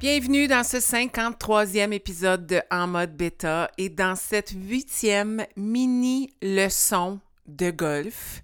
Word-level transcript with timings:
Bienvenue 0.00 0.48
dans 0.48 0.64
ce 0.64 0.78
53e 0.78 1.92
épisode 1.92 2.46
de 2.46 2.62
En 2.70 2.86
mode 2.86 3.14
bêta 3.14 3.70
et 3.76 3.90
dans 3.90 4.16
cette 4.16 4.48
huitième 4.48 5.44
mini 5.56 6.32
leçon 6.40 7.20
de 7.46 7.70
golf. 7.70 8.40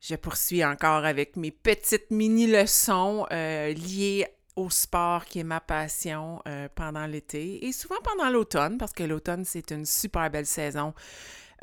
Je 0.00 0.14
poursuis 0.14 0.64
encore 0.64 1.04
avec 1.04 1.36
mes 1.36 1.50
petites 1.50 2.10
mini 2.10 2.46
leçons 2.46 3.26
euh, 3.30 3.74
liées 3.74 4.26
au 4.56 4.70
sport 4.70 5.26
qui 5.26 5.40
est 5.40 5.44
ma 5.44 5.60
passion 5.60 6.40
euh, 6.48 6.66
pendant 6.74 7.04
l'été 7.04 7.66
et 7.66 7.72
souvent 7.72 8.00
pendant 8.02 8.30
l'automne 8.30 8.78
parce 8.78 8.94
que 8.94 9.02
l'automne 9.02 9.44
c'est 9.44 9.70
une 9.70 9.84
super 9.84 10.30
belle 10.30 10.46
saison 10.46 10.94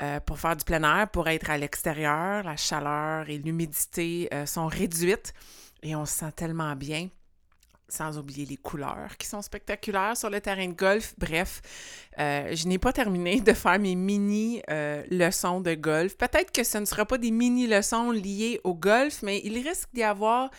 euh, 0.04 0.20
pour 0.20 0.38
faire 0.38 0.56
du 0.56 0.64
plein 0.64 0.84
air, 0.84 1.10
pour 1.10 1.28
être 1.28 1.50
à 1.50 1.58
l'extérieur. 1.58 2.44
La 2.44 2.56
chaleur 2.56 3.32
et 3.32 3.40
l'humidité 3.40 4.30
sont 4.46 4.68
réduites 4.68 5.34
et 5.82 5.96
on 5.96 6.06
se 6.06 6.20
sent 6.20 6.34
tellement 6.36 6.76
bien 6.76 7.10
sans 7.88 8.18
oublier 8.18 8.46
les 8.46 8.58
couleurs 8.58 9.18
qui 9.18 9.28
sont 9.28 9.42
spectaculaires 9.42 10.18
sur 10.18 10.30
le 10.30 10.42
terrain 10.42 10.68
de 10.68 10.74
golf. 10.74 11.14
Bref, 11.18 11.62
euh, 12.20 12.56
je 12.56 12.68
n'ai 12.68 12.78
pas 12.78 12.94
terminé 12.94 13.42
de 13.42 13.54
faire 13.54 13.80
mes 13.80 13.96
mini 13.96 14.62
euh, 14.70 15.04
leçons 15.10 15.62
de 15.62 15.74
golf. 15.76 16.16
Peut-être 16.18 16.52
que 16.52 16.64
ce 16.64 16.78
ne 16.78 16.86
sera 16.86 17.06
pas 17.06 17.18
des 17.18 17.32
mini 17.32 17.68
leçons 17.68 18.12
liées 18.12 18.60
au 18.64 18.74
golf, 18.74 19.22
mais 19.22 19.42
il 19.44 19.58
risque 19.68 19.90
d'y 19.94 20.04
avoir 20.04 20.50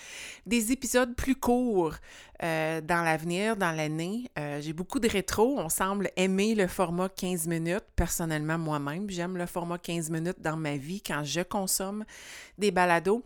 des 0.47 0.73
épisodes 0.73 1.15
plus 1.15 1.35
courts 1.35 1.95
euh, 2.43 2.81
dans 2.81 3.03
l'avenir, 3.03 3.57
dans 3.57 3.73
l'année. 3.73 4.31
J'ai 4.61 4.73
beaucoup 4.73 5.01
de 5.01 5.09
rétro. 5.09 5.59
On 5.59 5.69
semble 5.69 6.11
aimer 6.17 6.55
le 6.55 6.67
format 6.67 7.09
15 7.09 7.47
minutes. 7.47 7.85
Personnellement, 7.97 8.59
moi-même, 8.59 9.09
j'aime 9.11 9.37
le 9.37 9.47
format 9.47 9.79
15 9.79 10.11
minutes 10.11 10.41
dans 10.41 10.57
ma 10.57 10.77
vie 10.77 11.01
quand 11.01 11.25
je 11.25 11.41
consomme 11.41 12.05
des 12.59 12.71
balados. 12.71 13.23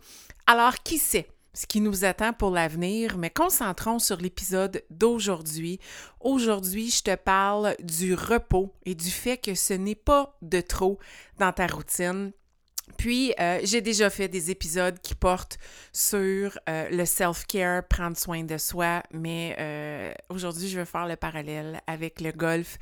Alors, 0.47 0.75
qui 0.83 0.97
sait? 0.97 1.27
Ce 1.53 1.65
qui 1.65 1.81
nous 1.81 2.05
attend 2.05 2.33
pour 2.33 2.51
l'avenir, 2.51 3.17
mais 3.17 3.29
concentrons 3.29 3.99
sur 3.99 4.17
l'épisode 4.17 4.83
d'aujourd'hui. 4.89 5.79
Aujourd'hui, 6.19 6.89
je 6.89 7.03
te 7.03 7.15
parle 7.15 7.75
du 7.83 8.13
repos 8.13 8.73
et 8.85 8.95
du 8.95 9.09
fait 9.09 9.37
que 9.37 9.55
ce 9.55 9.73
n'est 9.73 9.95
pas 9.95 10.37
de 10.41 10.61
trop 10.61 10.99
dans 11.39 11.51
ta 11.51 11.67
routine. 11.67 12.31
Puis, 12.97 13.33
euh, 13.39 13.59
j'ai 13.63 13.81
déjà 13.81 14.09
fait 14.09 14.27
des 14.27 14.51
épisodes 14.51 14.99
qui 14.99 15.15
portent 15.15 15.57
sur 15.93 16.57
euh, 16.69 16.89
le 16.89 17.05
self-care, 17.05 17.87
prendre 17.87 18.17
soin 18.17 18.43
de 18.43 18.57
soi, 18.57 19.03
mais 19.11 19.55
euh, 19.59 20.13
aujourd'hui, 20.29 20.67
je 20.67 20.79
veux 20.79 20.85
faire 20.85 21.07
le 21.07 21.15
parallèle 21.15 21.81
avec 21.87 22.21
le 22.21 22.31
golf 22.31 22.77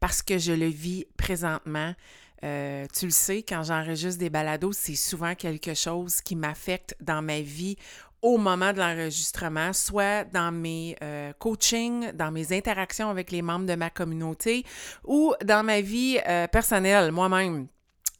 parce 0.00 0.22
que 0.22 0.38
je 0.38 0.52
le 0.52 0.66
vis 0.66 1.06
présentement. 1.16 1.94
tu 2.42 3.06
le 3.06 3.10
sais, 3.10 3.42
quand 3.42 3.62
j'enregistre 3.62 4.18
des 4.18 4.30
balados, 4.30 4.72
c'est 4.72 4.96
souvent 4.96 5.34
quelque 5.34 5.74
chose 5.74 6.20
qui 6.20 6.34
m'affecte 6.34 6.96
dans 7.00 7.22
ma 7.22 7.40
vie 7.40 7.76
au 8.22 8.38
moment 8.38 8.72
de 8.72 8.78
l'enregistrement, 8.78 9.72
soit 9.72 10.24
dans 10.24 10.52
mes 10.52 10.96
euh, 11.02 11.32
coachings, 11.38 12.12
dans 12.12 12.30
mes 12.30 12.56
interactions 12.56 13.10
avec 13.10 13.32
les 13.32 13.42
membres 13.42 13.66
de 13.66 13.74
ma 13.74 13.90
communauté 13.90 14.64
ou 15.04 15.34
dans 15.44 15.64
ma 15.64 15.80
vie 15.80 16.18
euh, 16.26 16.46
personnelle 16.46 17.10
moi-même. 17.10 17.66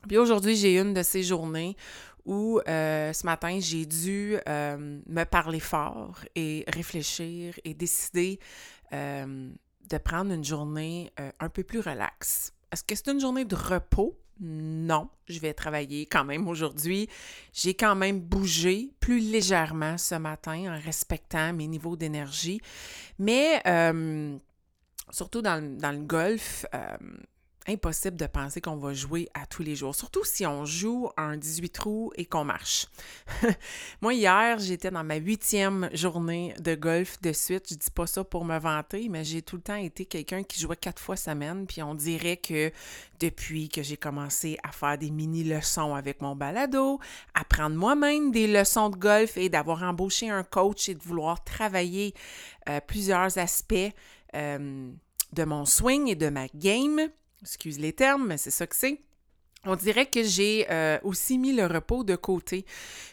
Puis 0.08 0.18
aujourd'hui, 0.18 0.56
j'ai 0.56 0.76
une 0.76 0.92
de 0.92 1.04
ces 1.04 1.22
journées 1.22 1.76
où 2.24 2.60
euh, 2.68 3.12
ce 3.12 3.24
matin, 3.24 3.58
j'ai 3.60 3.86
dû 3.86 4.36
me 4.46 5.24
parler 5.24 5.60
fort 5.60 6.18
et 6.34 6.64
réfléchir 6.68 7.54
et 7.64 7.74
décider 7.74 8.40
de 8.92 9.98
prendre 9.98 10.32
une 10.32 10.44
journée 10.44 11.12
un 11.40 11.48
peu 11.48 11.62
plus 11.62 11.80
relaxe. 11.80 12.52
Est-ce 12.72 12.84
que 12.84 12.94
c'est 12.94 13.08
une 13.08 13.20
journée 13.20 13.44
de 13.44 13.54
repos? 13.54 14.16
Non, 14.42 15.08
je 15.28 15.38
vais 15.38 15.54
travailler 15.54 16.06
quand 16.06 16.24
même 16.24 16.48
aujourd'hui. 16.48 17.08
J'ai 17.52 17.74
quand 17.74 17.94
même 17.94 18.18
bougé 18.18 18.90
plus 18.98 19.20
légèrement 19.20 19.96
ce 19.98 20.16
matin 20.16 20.74
en 20.74 20.84
respectant 20.84 21.52
mes 21.52 21.68
niveaux 21.68 21.96
d'énergie. 21.96 22.60
Mais 23.20 23.62
euh, 23.68 24.36
surtout 25.10 25.42
dans, 25.42 25.62
le 25.62 26.04
golf, 26.04 26.66
euh, 26.74 26.96
impossible 27.68 28.16
de 28.16 28.26
penser 28.26 28.60
qu'on 28.60 28.76
va 28.76 28.92
jouer 28.92 29.28
à 29.34 29.46
tous 29.46 29.62
les 29.62 29.76
jours, 29.76 29.94
surtout 29.94 30.24
si 30.24 30.46
on 30.46 30.64
joue 30.64 31.10
un 31.16 31.36
18 31.36 31.70
trous 31.70 32.12
et 32.16 32.24
qu'on 32.24 32.44
marche. 32.44 32.86
Moi, 34.02 34.14
hier, 34.14 34.58
j'étais 34.58 34.90
dans 34.90 35.04
ma 35.04 35.16
huitième 35.16 35.88
journée 35.92 36.54
de 36.58 36.74
golf 36.74 37.20
de 37.20 37.32
suite. 37.32 37.66
Je 37.70 37.74
dis 37.74 37.90
pas 37.90 38.06
ça 38.06 38.24
pour 38.24 38.44
me 38.44 38.58
vanter, 38.58 39.08
mais 39.08 39.24
j'ai 39.24 39.42
tout 39.42 39.56
le 39.56 39.62
temps 39.62 39.76
été 39.76 40.04
quelqu'un 40.04 40.42
qui 40.42 40.60
jouait 40.60 40.76
quatre 40.76 41.00
fois 41.00 41.16
semaine, 41.16 41.66
puis 41.66 41.82
on 41.82 41.94
dirait 41.94 42.36
que 42.36 42.72
depuis 43.20 43.68
que 43.68 43.82
j'ai 43.82 43.96
commencé 43.96 44.58
à 44.64 44.72
faire 44.72 44.98
des 44.98 45.10
mini-leçons 45.10 45.94
avec 45.94 46.20
mon 46.20 46.34
balado, 46.34 46.98
à 47.34 47.44
prendre 47.44 47.76
moi-même 47.76 48.32
des 48.32 48.46
leçons 48.46 48.90
de 48.90 48.96
golf 48.96 49.36
et 49.36 49.48
d'avoir 49.48 49.82
embauché 49.82 50.28
un 50.28 50.42
coach 50.42 50.88
et 50.88 50.94
de 50.94 51.02
vouloir 51.02 51.44
travailler 51.44 52.14
euh, 52.68 52.80
plusieurs 52.80 53.38
aspects 53.38 53.74
euh, 54.34 54.90
de 55.32 55.44
mon 55.44 55.64
swing 55.64 56.08
et 56.08 56.14
de 56.14 56.28
ma 56.28 56.46
game, 56.54 57.08
excuse 57.42 57.78
les 57.78 57.92
termes, 57.92 58.26
mais 58.26 58.38
c'est 58.38 58.50
ça 58.50 58.66
que 58.66 58.76
c'est. 58.76 59.00
On 59.64 59.76
dirait 59.76 60.06
que 60.06 60.24
j'ai 60.24 60.66
euh, 60.70 60.98
aussi 61.04 61.38
mis 61.38 61.52
le 61.52 61.66
repos 61.66 62.02
de 62.02 62.16
côté. 62.16 62.64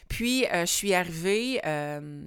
Puis, 0.08 0.46
euh, 0.46 0.62
je 0.62 0.72
suis 0.72 0.94
arrivée 0.94 1.60
euh, 1.64 2.24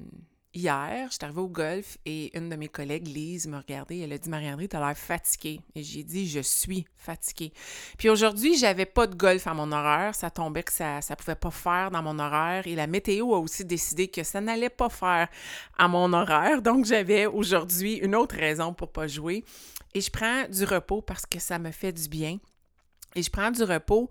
hier, 0.53 1.07
je 1.09 1.15
suis 1.15 1.25
arrivée 1.25 1.41
au 1.41 1.49
golf 1.49 1.97
et 2.05 2.37
une 2.37 2.47
de 2.47 2.55
mes 2.55 2.69
collègues, 2.69 3.05
Lise, 3.05 3.47
m'a 3.47 3.59
regardée. 3.59 3.99
Elle 3.99 4.13
a 4.13 4.17
dit 4.17 4.29
Marie-André, 4.29 4.69
tu 4.69 4.77
as 4.77 4.79
l'air 4.79 4.97
fatiguée. 4.97 5.59
Et 5.75 5.83
j'ai 5.83 6.03
dit 6.03 6.25
Je 6.25 6.39
suis 6.39 6.85
fatiguée. 6.95 7.51
Puis 7.97 8.09
aujourd'hui, 8.09 8.57
j'avais 8.57 8.85
pas 8.85 9.07
de 9.07 9.15
golf 9.15 9.45
à 9.45 9.53
mon 9.53 9.69
horaire. 9.73 10.15
Ça 10.15 10.29
tombait 10.29 10.63
que 10.63 10.71
ça 10.71 10.99
ne 11.09 11.15
pouvait 11.15 11.35
pas 11.35 11.51
faire 11.51 11.91
dans 11.91 12.01
mon 12.01 12.17
horaire. 12.17 12.65
Et 12.65 12.75
la 12.75 12.87
météo 12.87 13.33
a 13.35 13.39
aussi 13.39 13.65
décidé 13.65 14.07
que 14.07 14.23
ça 14.23 14.39
n'allait 14.39 14.69
pas 14.69 14.89
faire 14.89 15.27
à 15.77 15.89
mon 15.89 16.13
horaire. 16.13 16.61
Donc, 16.61 16.85
j'avais 16.85 17.25
aujourd'hui 17.25 17.95
une 17.95 18.15
autre 18.15 18.37
raison 18.37 18.73
pour 18.73 18.89
pas 18.89 19.07
jouer. 19.07 19.43
Et 19.93 20.01
je 20.01 20.09
prends 20.09 20.45
du 20.47 20.63
repos 20.65 21.01
parce 21.01 21.25
que 21.25 21.39
ça 21.39 21.59
me 21.59 21.71
fait 21.71 21.91
du 21.91 22.07
bien. 22.07 22.39
Et 23.15 23.21
je 23.21 23.29
prends 23.29 23.51
du 23.51 23.63
repos 23.63 24.09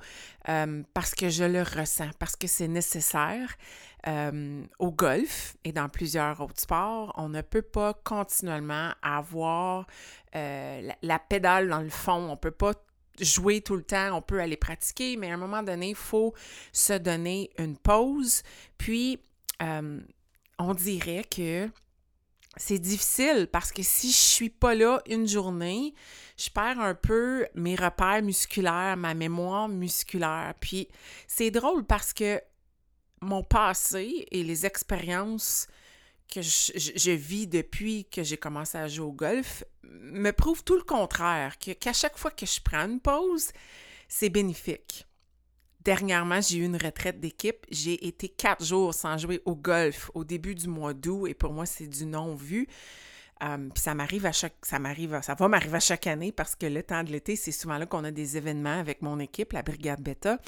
euh, 0.48 0.82
parce 0.94 1.15
que 1.15 1.28
je 1.28 1.44
le 1.44 1.62
ressens, 1.62 2.10
parce 2.19 2.37
que 2.37 2.47
c'est 2.47 2.69
nécessaire. 2.69 3.56
Euh, 4.09 4.65
au 4.81 4.91
golf 4.91 5.56
et 5.62 5.71
dans 5.71 5.88
plusieurs 5.88 6.41
autres 6.41 6.59
sports, 6.59 7.12
on 7.16 7.28
ne 7.28 7.41
peut 7.41 7.62
pas 7.62 7.94
continuellement 8.03 8.91
avoir 9.00 9.87
euh, 10.34 10.91
la, 11.03 11.19
pédale 11.21 11.69
dans 11.69 11.81
le 11.81 11.88
fond. 11.88 12.15
On 12.15 12.31
ne 12.32 12.34
peut 12.37 12.50
pas 12.50 12.72
jouer 13.21 13.60
tout 13.60 13.76
le 13.76 13.84
temps, 13.84 14.16
on 14.16 14.21
peut 14.21 14.41
aller 14.41 14.56
pratiquer, 14.56 15.16
mais 15.16 15.31
à 15.31 15.34
un 15.34 15.37
moment 15.37 15.62
donné, 15.62 15.91
il 15.91 15.94
faut 15.94 16.34
se 16.72 16.94
donner 16.94 17.50
une 17.59 17.76
pause. 17.76 18.42
Puis, 18.76 19.21
on 19.60 20.75
dirait 20.75 21.22
que 21.22 21.69
c'est 22.57 22.79
difficile 22.79 23.49
parce 23.51 23.73
que 23.73 23.83
si 23.83 24.11
je 24.11 24.17
suis 24.17 24.51
pas 24.51 24.75
là 24.75 25.01
une 25.09 25.27
journée, 25.27 25.95
je 26.37 26.51
perds 26.51 26.81
un 26.81 26.95
peu 26.95 27.47
mes 27.55 27.77
repères 27.77 28.23
musculaires, 28.23 28.97
ma 28.97 29.15
mémoire 29.15 29.69
musculaire. 29.69 30.55
Puis 30.61 30.89
c'est 31.27 31.51
drôle 31.51 31.84
parce 31.84 32.13
que 32.13 32.41
mon 33.22 33.43
passé 33.43 34.27
et 34.31 34.43
les 34.43 34.66
expériences 34.66 35.66
que 36.28 36.41
je, 36.43 37.10
vis 37.10 37.47
depuis 37.47 38.07
que 38.07 38.22
j'ai 38.22 38.39
commencé 38.39 38.78
à 38.78 38.89
jouer 38.89 39.07
au 39.07 39.13
golf 39.13 39.65
me 39.83 40.31
prouvent 40.31 40.65
tout 40.65 40.77
le 40.77 40.83
contraire, 40.83 41.59
qu'à 41.59 41.93
chaque 41.93 42.16
fois 42.16 42.31
que 42.31 42.47
je 42.47 42.60
prends 42.60 42.87
une 42.87 43.01
pause, 43.01 43.51
c'est 44.09 44.31
bénéfique. 44.31 45.07
Dernièrement, 45.84 46.41
j'ai 46.41 46.59
eu 46.59 46.65
une 46.65 46.77
retraite 46.77 47.19
d'équipe. 47.19 47.67
J'ai 47.71 48.07
été 48.07 48.29
quatre 48.29 48.65
jours 48.65 48.95
sans 48.95 49.19
jouer 49.19 49.41
au 49.45 49.57
golf 49.57 50.11
au 50.15 50.23
début 50.23 50.55
du 50.55 50.69
mois 50.69 50.95
d'août 50.95 51.27
et 51.27 51.34
pour 51.34 51.53
moi, 51.53 51.67
c'est 51.67 51.89
du 51.89 52.07
non-vu. 52.07 52.69
Euh, 53.43 53.69
puis 53.75 53.83
ça 53.83 53.95
m'arrive 53.95 54.25
à 54.27 54.33
chaque, 54.33 54.55
ça 54.63 54.79
m'arrive, 54.79 55.15
à 55.15 55.81
chaque 55.81 56.07
année 56.07 56.31
parce 56.31 56.55
que 56.55 56.67
le 56.67 56.84
temps 56.84 57.03
de 57.03 57.11
l'été, 57.11 57.34
c'est 57.34 57.51
souvent 57.51 57.79
là 57.79 57.87
qu'on 57.87 58.05
a 58.05 58.13
des 58.13 58.37
événements 58.37 58.79
avec 58.79 59.03
mon 59.03 59.19
équipe, 59.19 59.53
la 59.53 59.63
Brigade 59.63 60.01
Beta. 60.01 60.39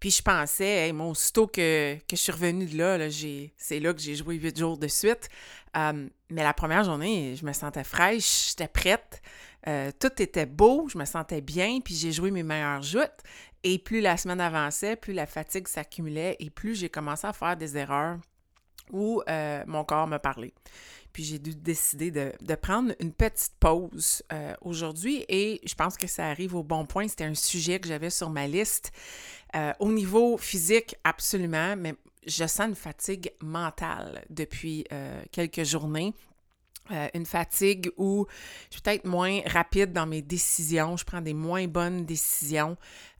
Puis 0.00 0.10
je 0.10 0.22
pensais, 0.22 0.88
hey, 0.88 0.92
aussitôt 0.92 1.46
que, 1.46 1.94
que, 1.94 2.16
je 2.16 2.16
suis 2.16 2.32
revenue 2.32 2.66
de 2.66 2.78
là, 2.78 2.98
là 2.98 3.08
c'est 3.56 3.80
là 3.80 3.92
que 3.92 4.00
j'ai 4.00 4.14
joué 4.14 4.36
huit 4.36 4.56
jours 4.56 4.78
de 4.78 4.88
suite. 4.88 5.28
Euh, 5.76 6.08
mais 6.30 6.42
la 6.42 6.54
première 6.54 6.84
journée, 6.84 7.36
je 7.36 7.44
me 7.44 7.52
sentais 7.52 7.84
fraîche, 7.84 8.50
j'étais 8.50 8.68
prête. 8.68 9.22
Euh, 9.66 9.90
tout 9.98 10.22
était 10.22 10.46
beau, 10.46 10.88
je 10.88 10.96
me 10.96 11.04
sentais 11.04 11.40
bien, 11.40 11.80
puis 11.84 11.94
j'ai 11.94 12.12
joué 12.12 12.30
mes 12.30 12.44
meilleures 12.44 12.82
joutes. 12.82 13.18
Et 13.64 13.78
plus 13.78 14.00
la 14.00 14.16
semaine 14.16 14.40
avançait, 14.40 14.96
plus 14.96 15.12
la 15.12 15.26
fatigue 15.26 15.66
s'accumulait 15.66 16.36
et 16.38 16.50
plus 16.50 16.74
j'ai 16.74 16.88
commencé 16.88 17.26
à 17.26 17.32
faire 17.32 17.56
des 17.56 17.76
erreurs 17.76 18.18
où 18.92 19.22
euh, 19.28 19.62
mon 19.66 19.84
corps 19.84 20.06
me 20.06 20.18
parlait. 20.18 20.54
Puis 21.12 21.24
j'ai 21.24 21.38
dû 21.38 21.54
décider 21.54 22.10
de, 22.10 22.54
prendre 22.54 22.94
une 23.00 23.12
petite 23.12 23.54
pause 23.58 24.22
euh, 24.32 24.54
aujourd'hui 24.60 25.24
et 25.28 25.60
je 25.64 25.74
pense 25.74 25.96
que 25.96 26.06
ça 26.06 26.26
arrive 26.26 26.54
au 26.54 26.62
bon 26.62 26.86
point. 26.86 27.08
C'était 27.08 27.24
un 27.24 27.34
sujet 27.34 27.80
que 27.80 27.88
j'avais 27.88 28.10
sur 28.10 28.30
ma 28.30 28.46
liste. 28.46 28.92
Euh, 29.56 29.72
au 29.80 29.90
niveau 29.90 30.36
physique, 30.36 30.94
absolument, 31.04 31.74
mais 31.76 31.94
je 32.26 32.46
sens 32.46 32.68
une 32.68 32.74
fatigue 32.74 33.32
mentale 33.40 34.22
depuis 34.28 34.84
quelques 35.32 35.64
journées. 35.64 36.12
Euh, 36.90 37.08
une 37.12 37.26
fatigue 37.26 37.90
où 37.98 38.26
je 38.70 38.76
suis 38.76 38.82
peut-être 38.82 39.04
moins 39.04 39.40
rapide 39.46 39.92
dans 39.92 40.06
mes 40.06 40.22
décisions, 40.22 40.96
je 40.96 41.04
prends 41.04 41.20
des 41.20 41.34
moins 41.34 41.66
bonnes 41.66 42.06
décisions. 42.06 42.76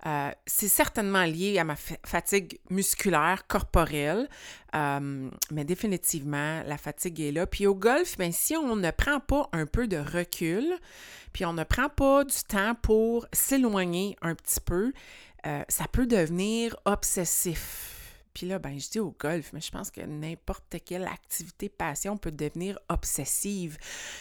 Euh, 0.06 0.30
c'est 0.46 0.68
certainement 0.68 1.24
lié 1.24 1.58
à 1.58 1.64
ma 1.64 1.76
fatigue 1.76 2.58
musculaire, 2.70 3.46
corporelle, 3.46 4.28
euh, 4.74 5.28
mais 5.50 5.64
définitivement, 5.64 6.62
la 6.66 6.78
fatigue 6.78 7.20
est 7.20 7.32
là. 7.32 7.46
Puis 7.46 7.66
au 7.66 7.74
golf, 7.74 8.16
bien, 8.16 8.32
si 8.32 8.56
on 8.56 8.74
ne 8.74 8.90
prend 8.90 9.20
pas 9.20 9.48
un 9.52 9.66
peu 9.66 9.86
de 9.86 9.98
recul, 9.98 10.64
puis 11.32 11.44
on 11.44 11.52
ne 11.52 11.64
prend 11.64 11.90
pas 11.90 12.24
du 12.24 12.42
temps 12.48 12.74
pour 12.80 13.26
s'éloigner 13.32 14.16
un 14.22 14.34
petit 14.34 14.60
peu, 14.60 14.92
ça 15.68 15.86
peut 15.90 16.06
devenir 16.06 16.76
obsessif 16.84 17.97
puis 18.38 18.46
là, 18.46 18.60
ben, 18.60 18.78
je 18.78 18.88
dis 18.88 19.00
au 19.00 19.16
golf, 19.18 19.50
mais 19.52 19.60
je 19.60 19.72
pense 19.72 19.90
que 19.90 20.00
n'importe 20.00 20.76
quelle 20.84 21.08
activité 21.08 21.68
passion 21.68 22.16
peut 22.16 22.30
devenir 22.30 22.78
obsessive. 22.88 23.78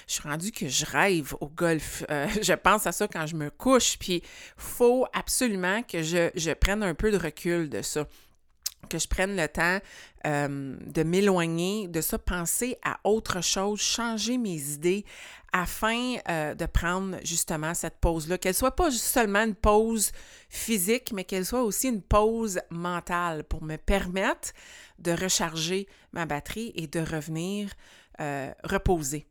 Je 0.08 0.14
suis 0.14 0.28
rendue 0.28 0.52
que 0.52 0.68
je 0.68 0.88
rêve 0.88 1.36
au 1.40 1.48
golf. 1.48 2.04
Euh, 2.10 2.26
je 2.42 2.54
pense 2.54 2.88
à 2.88 2.92
ça 2.92 3.08
quand 3.08 3.28
je 3.28 3.36
me 3.36 3.52
couche. 3.52 4.00
Puis, 4.00 4.24
faut 4.58 5.06
absolument 5.14 5.84
que 5.84 6.02
je, 6.02 6.32
je 6.34 6.50
prenne 6.50 6.82
un 6.82 6.96
peu 6.96 7.12
de 7.12 7.18
recul 7.18 7.70
de 7.70 7.84
ça 7.84 8.08
que 8.88 9.00
je 9.00 9.08
prenne 9.08 9.36
le 9.36 9.48
temps 9.48 9.80
euh, 10.26 10.76
de 10.86 11.04
m'éloigner 11.04 11.88
de 11.88 12.02
ça, 12.02 12.18
penser 12.18 12.78
à 12.84 13.00
autre 13.04 13.42
chose, 13.42 13.80
changer 13.80 14.38
mes 14.38 14.72
idées 14.72 15.06
afin 15.54 16.16
euh, 16.30 16.54
de 16.54 16.66
prendre 16.66 17.18
justement 17.24 17.74
cette 17.74 17.98
pause-là, 18.00 18.38
qu'elle 18.38 18.54
soit 18.54 18.76
pas 18.76 18.92
seulement 18.92 19.44
une 19.44 19.56
pause 19.56 20.12
physique, 20.50 21.12
mais 21.14 21.24
qu'elle 21.24 21.46
soit 21.46 21.64
aussi 21.64 21.88
une 21.88 22.02
pause 22.02 22.60
mentale 22.70 23.44
pour 23.44 23.64
me 23.64 23.78
permettre 23.78 24.52
de 25.00 25.12
recharger 25.12 25.88
ma 26.12 26.26
batterie 26.26 26.72
et 26.76 26.88
de 26.88 27.00
revenir 27.00 27.70
euh, 28.20 28.52
reposer. 28.64 29.28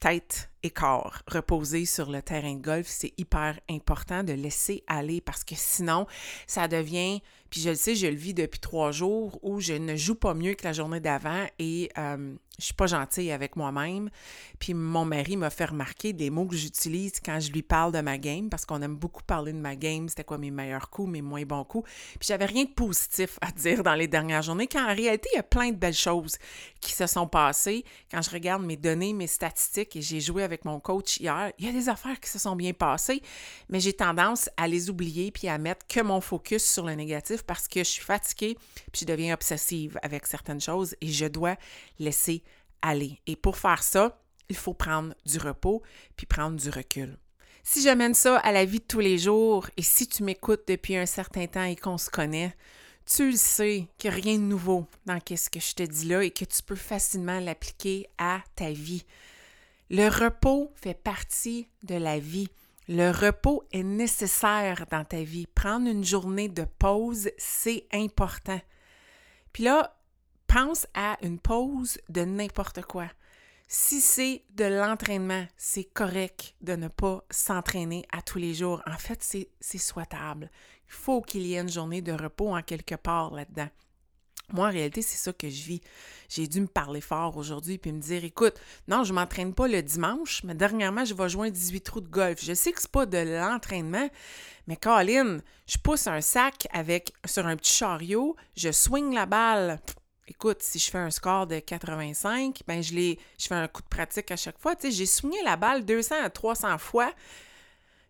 Tête 0.00 0.50
et 0.62 0.70
corps 0.70 1.22
reposer 1.26 1.84
sur 1.84 2.10
le 2.10 2.22
terrain 2.22 2.54
de 2.54 2.62
golf, 2.62 2.86
c'est 2.86 3.12
hyper 3.18 3.58
important 3.68 4.22
de 4.22 4.32
laisser 4.32 4.82
aller 4.86 5.20
parce 5.20 5.44
que 5.44 5.54
sinon, 5.56 6.06
ça 6.46 6.68
devient, 6.68 7.20
puis 7.50 7.60
je 7.60 7.70
le 7.70 7.76
sais, 7.76 7.94
je 7.94 8.06
le 8.06 8.14
vis 8.14 8.34
depuis 8.34 8.60
trois 8.60 8.92
jours 8.92 9.38
où 9.42 9.60
je 9.60 9.72
ne 9.72 9.96
joue 9.96 10.14
pas 10.14 10.34
mieux 10.34 10.54
que 10.54 10.64
la 10.64 10.72
journée 10.72 11.00
d'avant 11.00 11.46
et 11.58 11.90
euh, 11.98 12.34
je 12.60 12.66
suis 12.66 12.74
pas 12.74 12.86
gentille 12.86 13.32
avec 13.32 13.56
moi-même. 13.56 14.10
Puis 14.58 14.74
mon 14.74 15.04
mari 15.04 15.36
m'a 15.36 15.50
fait 15.50 15.64
remarquer 15.66 16.12
des 16.12 16.30
mots 16.30 16.46
que 16.46 16.56
j'utilise 16.56 17.14
quand 17.24 17.40
je 17.40 17.50
lui 17.50 17.62
parle 17.62 17.92
de 17.92 18.00
ma 18.00 18.18
game, 18.18 18.50
parce 18.50 18.66
qu'on 18.66 18.82
aime 18.82 18.96
beaucoup 18.96 19.22
parler 19.22 19.52
de 19.52 19.58
ma 19.58 19.76
game, 19.76 20.08
c'était 20.08 20.24
quoi 20.24 20.38
mes 20.38 20.50
meilleurs 20.50 20.90
coups, 20.90 21.10
mes 21.10 21.22
moins 21.22 21.42
bons 21.44 21.64
coups. 21.64 21.88
Puis 22.18 22.28
j'avais 22.28 22.44
rien 22.44 22.64
de 22.64 22.70
positif 22.70 23.38
à 23.40 23.50
dire 23.50 23.82
dans 23.82 23.94
les 23.94 24.06
dernières 24.06 24.42
journées, 24.42 24.66
quand 24.66 24.84
en 24.84 24.94
réalité, 24.94 25.28
il 25.32 25.36
y 25.36 25.40
a 25.40 25.42
plein 25.42 25.70
de 25.70 25.76
belles 25.76 25.94
choses 25.94 26.36
qui 26.80 26.92
se 26.92 27.06
sont 27.06 27.26
passées. 27.26 27.84
Quand 28.10 28.22
je 28.22 28.30
regarde 28.30 28.62
mes 28.62 28.76
données, 28.76 29.12
mes 29.12 29.26
statistiques, 29.26 29.96
et 29.96 30.02
j'ai 30.02 30.20
joué 30.20 30.42
avec 30.42 30.49
mon 30.64 30.80
coach 30.80 31.18
hier, 31.18 31.52
il 31.58 31.66
y 31.66 31.68
a 31.68 31.72
des 31.72 31.88
affaires 31.88 32.18
qui 32.20 32.28
se 32.28 32.38
sont 32.38 32.56
bien 32.56 32.72
passées, 32.72 33.22
mais 33.68 33.80
j'ai 33.80 33.92
tendance 33.92 34.48
à 34.56 34.68
les 34.68 34.90
oublier 34.90 35.30
puis 35.30 35.48
à 35.48 35.58
mettre 35.58 35.86
que 35.86 36.00
mon 36.00 36.20
focus 36.20 36.64
sur 36.64 36.84
le 36.84 36.94
négatif 36.94 37.42
parce 37.42 37.68
que 37.68 37.80
je 37.80 37.88
suis 37.88 38.04
fatiguée 38.04 38.56
puis 38.92 39.00
je 39.02 39.04
deviens 39.06 39.34
obsessive 39.34 39.98
avec 40.02 40.26
certaines 40.26 40.60
choses 40.60 40.94
et 41.00 41.08
je 41.08 41.26
dois 41.26 41.56
laisser 41.98 42.42
aller. 42.82 43.18
Et 43.26 43.36
pour 43.36 43.56
faire 43.56 43.82
ça, 43.82 44.20
il 44.48 44.56
faut 44.56 44.74
prendre 44.74 45.14
du 45.24 45.38
repos 45.38 45.82
puis 46.16 46.26
prendre 46.26 46.56
du 46.56 46.70
recul. 46.70 47.16
Si 47.62 47.82
j'amène 47.82 48.14
ça 48.14 48.38
à 48.38 48.52
la 48.52 48.64
vie 48.64 48.80
de 48.80 48.84
tous 48.84 49.00
les 49.00 49.18
jours 49.18 49.68
et 49.76 49.82
si 49.82 50.06
tu 50.06 50.22
m'écoutes 50.22 50.66
depuis 50.66 50.96
un 50.96 51.06
certain 51.06 51.46
temps 51.46 51.64
et 51.64 51.76
qu'on 51.76 51.98
se 51.98 52.10
connaît, 52.10 52.54
tu 53.06 53.30
le 53.30 53.36
sais 53.36 53.86
qu'il 53.98 54.10
n'y 54.10 54.16
a 54.16 54.20
rien 54.20 54.34
de 54.36 54.44
nouveau 54.44 54.86
dans 55.06 55.18
ce 55.26 55.50
que 55.50 55.60
je 55.60 55.74
te 55.74 55.82
dis 55.82 56.06
là 56.06 56.22
et 56.22 56.30
que 56.30 56.44
tu 56.44 56.62
peux 56.62 56.76
facilement 56.76 57.40
l'appliquer 57.40 58.08
à 58.18 58.40
ta 58.54 58.70
vie. 58.70 59.04
Le 59.92 60.08
repos 60.08 60.72
fait 60.76 60.94
partie 60.94 61.68
de 61.82 61.96
la 61.96 62.20
vie. 62.20 62.48
Le 62.86 63.10
repos 63.10 63.64
est 63.72 63.82
nécessaire 63.82 64.86
dans 64.88 65.04
ta 65.04 65.24
vie. 65.24 65.48
Prendre 65.48 65.88
une 65.88 66.04
journée 66.04 66.48
de 66.48 66.64
pause, 66.78 67.28
c'est 67.38 67.88
important. 67.92 68.60
Puis 69.52 69.64
là, 69.64 69.96
pense 70.46 70.86
à 70.94 71.16
une 71.22 71.40
pause 71.40 71.98
de 72.08 72.22
n'importe 72.22 72.82
quoi. 72.82 73.08
Si 73.66 74.00
c'est 74.00 74.44
de 74.50 74.64
l'entraînement, 74.64 75.44
c'est 75.56 75.84
correct 75.84 76.54
de 76.60 76.76
ne 76.76 76.86
pas 76.86 77.24
s'entraîner 77.28 78.06
à 78.12 78.22
tous 78.22 78.38
les 78.38 78.54
jours. 78.54 78.80
En 78.86 78.96
fait, 78.96 79.24
c'est 79.60 79.78
souhaitable. 79.78 80.52
Il 80.86 80.92
faut 80.92 81.20
qu'il 81.20 81.42
y 81.42 81.54
ait 81.54 81.60
une 81.60 81.68
journée 81.68 82.00
de 82.00 82.12
repos 82.12 82.54
en 82.54 82.62
quelque 82.62 82.94
part 82.94 83.34
là-dedans. 83.34 83.68
Moi, 84.52 84.68
en 84.68 84.70
réalité, 84.70 85.02
c'est 85.02 85.16
ça 85.16 85.32
que 85.32 85.48
je 85.48 85.62
vis. 85.64 85.80
J'ai 86.28 86.46
dû 86.46 86.60
me 86.60 86.66
parler 86.66 87.00
fort 87.00 87.36
aujourd'hui 87.36 87.78
puis 87.78 87.92
me 87.92 88.00
dire 88.00 88.24
écoute, 88.24 88.54
non, 88.86 89.02
je 89.04 89.12
ne 89.12 89.18
m'entraîne 89.18 89.52
pas 89.52 89.66
le 89.66 89.82
dimanche, 89.82 90.42
mais 90.44 90.54
dernièrement, 90.54 91.04
je 91.04 91.14
vais 91.14 91.28
jouer 91.28 91.50
18 91.50 91.80
trous 91.80 92.00
de 92.00 92.08
golf. 92.08 92.38
Je 92.42 92.54
sais 92.54 92.72
que 92.72 92.80
c'est 92.80 92.90
pas 92.90 93.06
de 93.06 93.18
l'entraînement, 93.18 94.08
mais 94.68 94.76
Colin, 94.76 95.40
je 95.66 95.78
pousse 95.78 96.06
un 96.06 96.20
sac 96.20 96.68
avec 96.72 97.12
sur 97.24 97.46
un 97.46 97.56
petit 97.56 97.74
chariot, 97.74 98.36
je 98.56 98.70
swing 98.70 99.12
la 99.12 99.26
balle 99.26 99.80
écoute, 100.30 100.62
si 100.62 100.78
je 100.78 100.90
fais 100.90 100.98
un 100.98 101.10
score 101.10 101.46
de 101.46 101.58
85, 101.58 102.62
ben 102.66 102.82
je, 102.82 102.94
je 103.38 103.46
fais 103.46 103.54
un 103.54 103.68
coup 103.68 103.82
de 103.82 103.88
pratique 103.88 104.30
à 104.30 104.36
chaque 104.36 104.58
fois. 104.58 104.74
J'ai 104.82 105.06
swingé 105.06 105.42
la 105.44 105.56
balle 105.56 105.84
200 105.84 106.14
à 106.22 106.30
300 106.30 106.78
fois. 106.78 107.12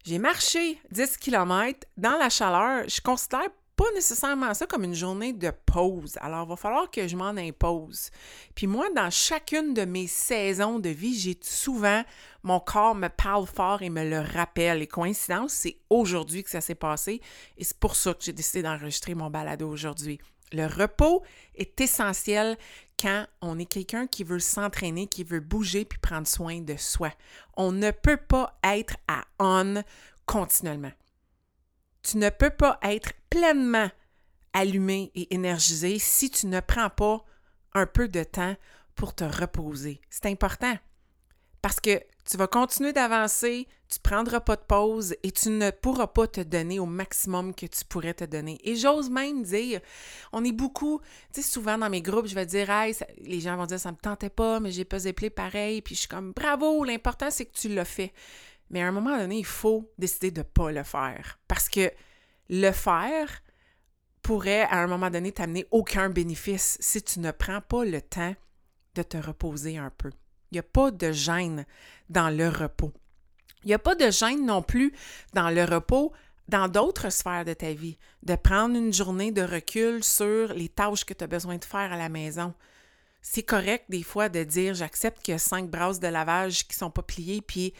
J'ai 0.04 0.18
marché 0.18 0.78
10 0.92 1.16
km 1.16 1.86
dans 1.96 2.16
la 2.18 2.28
chaleur. 2.28 2.88
Je 2.88 3.00
considère 3.00 3.48
pas 3.80 3.92
nécessairement 3.94 4.52
ça 4.52 4.66
comme 4.66 4.84
une 4.84 4.94
journée 4.94 5.32
de 5.32 5.50
pause. 5.64 6.18
Alors, 6.20 6.44
il 6.44 6.50
va 6.50 6.56
falloir 6.56 6.90
que 6.90 7.08
je 7.08 7.16
m'en 7.16 7.30
impose. 7.30 8.10
Puis 8.54 8.66
moi, 8.66 8.90
dans 8.94 9.08
chacune 9.08 9.72
de 9.72 9.86
mes 9.86 10.06
saisons 10.06 10.78
de 10.78 10.90
vie, 10.90 11.18
j'ai 11.18 11.38
souvent, 11.40 12.04
mon 12.42 12.60
corps 12.60 12.94
me 12.94 13.08
parle 13.08 13.46
fort 13.46 13.80
et 13.80 13.88
me 13.88 14.04
le 14.04 14.20
rappelle. 14.20 14.82
Et 14.82 14.86
coïncidence, 14.86 15.52
c'est 15.52 15.78
aujourd'hui 15.88 16.44
que 16.44 16.50
ça 16.50 16.60
s'est 16.60 16.74
passé. 16.74 17.22
Et 17.56 17.64
c'est 17.64 17.78
pour 17.78 17.96
ça 17.96 18.12
que 18.12 18.22
j'ai 18.22 18.34
décidé 18.34 18.62
d'enregistrer 18.62 19.14
mon 19.14 19.30
balado 19.30 19.66
aujourd'hui. 19.66 20.20
Le 20.52 20.66
repos 20.66 21.22
est 21.54 21.80
essentiel 21.80 22.58
quand 23.00 23.24
on 23.40 23.58
est 23.58 23.64
quelqu'un 23.64 24.06
qui 24.06 24.24
veut 24.24 24.40
s'entraîner, 24.40 25.06
qui 25.06 25.24
veut 25.24 25.40
bouger 25.40 25.86
puis 25.86 25.98
prendre 25.98 26.26
soin 26.26 26.60
de 26.60 26.76
soi. 26.76 27.12
On 27.56 27.72
ne 27.72 27.92
peut 27.92 28.18
pas 28.18 28.58
être 28.62 28.96
à 29.08 29.24
on 29.38 29.82
continuellement. 30.26 30.92
Tu 32.02 32.18
ne 32.18 32.30
peux 32.30 32.50
pas 32.50 32.78
être 32.82 33.12
pleinement 33.28 33.90
allumé 34.52 35.10
et 35.14 35.34
énergisé 35.34 35.98
si 35.98 36.30
tu 36.30 36.46
ne 36.46 36.60
prends 36.60 36.90
pas 36.90 37.24
un 37.74 37.86
peu 37.86 38.08
de 38.08 38.24
temps 38.24 38.56
pour 38.94 39.14
te 39.14 39.24
reposer. 39.24 40.00
C'est 40.10 40.26
important 40.26 40.76
parce 41.62 41.80
que 41.80 42.00
tu 42.30 42.36
vas 42.36 42.46
continuer 42.46 42.92
d'avancer, 42.92 43.66
tu 43.88 43.98
ne 43.98 44.08
prendras 44.08 44.40
pas 44.40 44.56
de 44.56 44.62
pause 44.62 45.14
et 45.22 45.32
tu 45.32 45.50
ne 45.50 45.70
pourras 45.70 46.06
pas 46.06 46.26
te 46.26 46.40
donner 46.40 46.78
au 46.78 46.86
maximum 46.86 47.54
que 47.54 47.66
tu 47.66 47.84
pourrais 47.84 48.14
te 48.14 48.24
donner. 48.24 48.58
Et 48.62 48.76
j'ose 48.76 49.10
même 49.10 49.42
dire, 49.42 49.80
on 50.32 50.44
est 50.44 50.52
beaucoup, 50.52 51.00
tu 51.34 51.42
sais, 51.42 51.48
souvent 51.48 51.76
dans 51.76 51.90
mes 51.90 52.02
groupes, 52.02 52.26
je 52.26 52.34
vais 52.34 52.46
dire, 52.46 52.70
hey, 52.70 52.94
les 53.22 53.40
gens 53.40 53.56
vont 53.56 53.66
dire, 53.66 53.80
ça 53.80 53.90
me 53.90 53.96
tentait 53.96 54.30
pas, 54.30 54.60
mais 54.60 54.70
j'ai 54.70 54.84
pas 54.84 54.98
play 55.14 55.30
pareil, 55.30 55.82
puis 55.82 55.94
je 55.94 56.00
suis 56.00 56.08
comme, 56.08 56.32
bravo, 56.32 56.84
l'important 56.84 57.30
c'est 57.30 57.46
que 57.46 57.56
tu 57.56 57.68
l'as 57.68 57.84
fait. 57.84 58.12
Mais 58.70 58.82
à 58.82 58.88
un 58.88 58.92
moment 58.92 59.18
donné, 59.18 59.38
il 59.38 59.44
faut 59.44 59.92
décider 59.98 60.30
de 60.30 60.40
ne 60.40 60.44
pas 60.44 60.70
le 60.70 60.82
faire 60.82 61.38
parce 61.48 61.68
que 61.68 61.90
le 62.48 62.70
faire 62.70 63.42
pourrait 64.22 64.62
à 64.62 64.78
un 64.82 64.86
moment 64.86 65.10
donné 65.10 65.32
t'amener 65.32 65.66
aucun 65.70 66.10
bénéfice 66.10 66.76
si 66.80 67.02
tu 67.02 67.20
ne 67.20 67.30
prends 67.30 67.60
pas 67.60 67.84
le 67.84 68.00
temps 68.00 68.34
de 68.94 69.02
te 69.02 69.16
reposer 69.16 69.78
un 69.78 69.90
peu. 69.90 70.10
Il 70.50 70.56
n'y 70.56 70.60
a 70.60 70.64
pas 70.64 70.90
de 70.90 71.12
gêne 71.12 71.64
dans 72.08 72.28
le 72.28 72.48
repos. 72.48 72.92
Il 73.64 73.68
n'y 73.68 73.74
a 73.74 73.78
pas 73.78 73.94
de 73.94 74.10
gêne 74.10 74.46
non 74.46 74.62
plus 74.62 74.92
dans 75.32 75.50
le 75.50 75.64
repos 75.64 76.12
dans 76.48 76.66
d'autres 76.66 77.10
sphères 77.10 77.44
de 77.44 77.54
ta 77.54 77.72
vie, 77.72 77.96
de 78.24 78.34
prendre 78.34 78.76
une 78.76 78.92
journée 78.92 79.30
de 79.30 79.42
recul 79.42 80.02
sur 80.02 80.52
les 80.52 80.68
tâches 80.68 81.04
que 81.04 81.14
tu 81.14 81.22
as 81.22 81.28
besoin 81.28 81.56
de 81.56 81.64
faire 81.64 81.92
à 81.92 81.96
la 81.96 82.08
maison. 82.08 82.52
C'est 83.22 83.44
correct 83.44 83.84
des 83.88 84.02
fois 84.02 84.28
de 84.28 84.42
dire 84.42 84.74
j'accepte 84.74 85.22
qu'il 85.22 85.32
y 85.32 85.34
a 85.36 85.38
cinq 85.38 85.70
brasses 85.70 86.00
de 86.00 86.08
lavage 86.08 86.66
qui 86.66 86.74
ne 86.74 86.78
sont 86.78 86.90
pas 86.90 87.02
pliées, 87.02 87.40
puis 87.40 87.72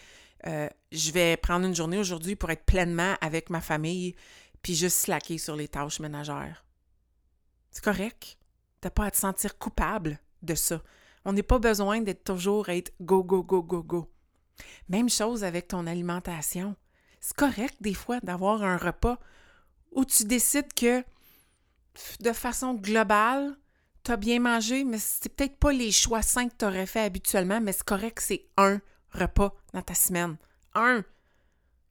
euh, 0.46 0.68
je 0.92 1.10
vais 1.12 1.36
prendre 1.36 1.66
une 1.66 1.74
journée 1.74 1.98
aujourd'hui 1.98 2.36
pour 2.36 2.50
être 2.50 2.64
pleinement 2.64 3.14
avec 3.20 3.50
ma 3.50 3.60
famille, 3.60 4.14
puis 4.62 4.74
juste 4.74 4.98
slacker 4.98 5.38
sur 5.38 5.56
les 5.56 5.68
tâches 5.68 6.00
ménagères. 6.00 6.64
C'est 7.70 7.84
correct? 7.84 8.38
Tu 8.80 8.86
n'as 8.86 8.90
pas 8.90 9.06
à 9.06 9.10
te 9.10 9.16
sentir 9.16 9.58
coupable 9.58 10.18
de 10.42 10.54
ça. 10.54 10.82
On 11.24 11.32
n'est 11.32 11.42
pas 11.42 11.58
besoin 11.58 12.00
d'être 12.00 12.24
toujours 12.24 12.68
être 12.70 12.92
go, 13.00 13.22
go, 13.22 13.42
go, 13.42 13.62
go, 13.62 13.82
go. 13.82 14.10
Même 14.88 15.08
chose 15.08 15.44
avec 15.44 15.68
ton 15.68 15.86
alimentation. 15.86 16.76
C'est 17.20 17.36
correct 17.36 17.76
des 17.80 17.94
fois 17.94 18.20
d'avoir 18.20 18.62
un 18.62 18.78
repas 18.78 19.18
ou 19.92 20.04
tu 20.04 20.24
décides 20.24 20.72
que 20.72 21.04
de 22.20 22.32
façon 22.32 22.74
globale, 22.74 23.56
tu 24.04 24.12
as 24.12 24.16
bien 24.16 24.40
mangé, 24.40 24.84
mais 24.84 24.98
c'est 24.98 25.28
peut-être 25.28 25.56
pas 25.56 25.72
les 25.72 25.92
choix 25.92 26.22
sains 26.22 26.48
que 26.48 26.54
tu 26.58 26.64
aurais 26.64 26.86
fait 26.86 27.00
habituellement, 27.00 27.60
mais 27.60 27.72
c'est 27.72 27.84
correct, 27.84 28.20
c'est 28.20 28.46
un 28.56 28.80
repas 29.12 29.54
dans 29.72 29.82
ta 29.82 29.94
semaine. 29.94 30.36
Un. 30.74 31.04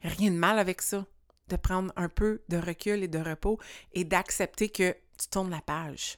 Rien 0.01 0.31
de 0.31 0.38
mal 0.38 0.59
avec 0.59 0.81
ça, 0.81 1.05
de 1.49 1.55
prendre 1.55 1.91
un 1.95 2.09
peu 2.09 2.41
de 2.49 2.57
recul 2.57 3.03
et 3.03 3.07
de 3.07 3.19
repos 3.19 3.59
et 3.93 4.05
d'accepter 4.05 4.69
que 4.69 4.95
tu 5.17 5.27
tournes 5.29 5.49
la 5.49 5.61
page. 5.61 6.17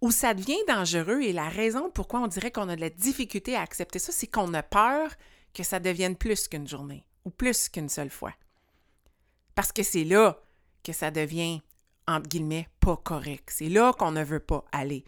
Où 0.00 0.12
ça 0.12 0.34
devient 0.34 0.62
dangereux 0.68 1.22
et 1.22 1.32
la 1.32 1.48
raison 1.48 1.90
pourquoi 1.90 2.20
on 2.20 2.28
dirait 2.28 2.52
qu'on 2.52 2.68
a 2.68 2.76
de 2.76 2.80
la 2.80 2.90
difficulté 2.90 3.56
à 3.56 3.62
accepter 3.62 3.98
ça, 3.98 4.12
c'est 4.12 4.28
qu'on 4.28 4.54
a 4.54 4.62
peur 4.62 5.10
que 5.52 5.64
ça 5.64 5.80
devienne 5.80 6.14
plus 6.14 6.46
qu'une 6.46 6.68
journée 6.68 7.04
ou 7.24 7.30
plus 7.30 7.68
qu'une 7.68 7.88
seule 7.88 8.10
fois. 8.10 8.34
Parce 9.56 9.72
que 9.72 9.82
c'est 9.82 10.04
là 10.04 10.40
que 10.84 10.92
ça 10.92 11.10
devient 11.10 11.60
entre 12.08 12.28
guillemets, 12.28 12.68
pas 12.80 12.96
correct. 12.96 13.50
C'est 13.52 13.68
là 13.68 13.92
qu'on 13.92 14.12
ne 14.12 14.24
veut 14.24 14.40
pas 14.40 14.64
aller. 14.72 15.04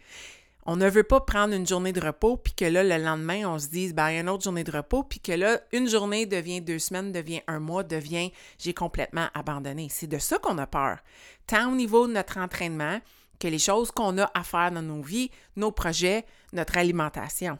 On 0.65 0.75
ne 0.75 0.87
veut 0.89 1.03
pas 1.03 1.21
prendre 1.21 1.53
une 1.53 1.65
journée 1.65 1.91
de 1.91 2.01
repos, 2.01 2.37
puis 2.37 2.53
que 2.53 2.65
là, 2.65 2.83
le 2.83 3.03
lendemain, 3.03 3.47
on 3.47 3.57
se 3.57 3.67
dise, 3.67 3.93
ben, 3.93 4.09
il 4.09 4.15
y 4.15 4.17
a 4.17 4.21
une 4.21 4.29
autre 4.29 4.43
journée 4.43 4.63
de 4.63 4.71
repos, 4.71 5.03
puis 5.03 5.19
que 5.19 5.31
là, 5.31 5.59
une 5.71 5.89
journée 5.89 6.25
devient 6.25 6.61
deux 6.61 6.79
semaines, 6.79 7.11
devient 7.11 7.41
un 7.47 7.59
mois, 7.59 7.83
devient, 7.83 8.31
j'ai 8.59 8.73
complètement 8.73 9.27
abandonné. 9.33 9.87
C'est 9.89 10.07
de 10.07 10.19
ça 10.19 10.37
qu'on 10.37 10.57
a 10.59 10.67
peur. 10.67 10.99
Tant 11.47 11.71
au 11.71 11.75
niveau 11.75 12.07
de 12.07 12.13
notre 12.13 12.37
entraînement 12.37 12.99
que 13.39 13.47
les 13.47 13.59
choses 13.59 13.91
qu'on 13.91 14.19
a 14.19 14.29
à 14.35 14.43
faire 14.43 14.71
dans 14.71 14.83
nos 14.83 15.01
vies, 15.01 15.31
nos 15.55 15.71
projets, 15.71 16.25
notre 16.53 16.77
alimentation. 16.77 17.57